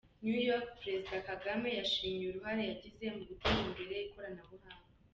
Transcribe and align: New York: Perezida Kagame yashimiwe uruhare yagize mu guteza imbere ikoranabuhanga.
New 0.23 0.39
York: 0.49 0.67
Perezida 0.81 1.17
Kagame 1.29 1.69
yashimiwe 1.79 2.25
uruhare 2.29 2.61
yagize 2.69 3.05
mu 3.15 3.21
guteza 3.29 3.59
imbere 3.71 3.95
ikoranabuhanga. 4.07 4.87